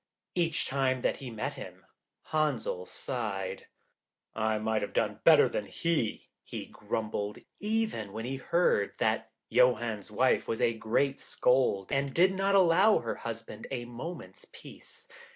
[0.33, 1.85] Each time that he met him,
[2.31, 3.67] Henzel sighed.
[4.33, 10.09] 'I might have done better than he,' he grumbled, even when he heard that Johann's
[10.09, 15.07] wife was a great scold, and did not allow her husband a moment's peace.